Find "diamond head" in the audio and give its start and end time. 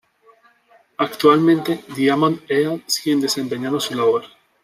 1.95-2.81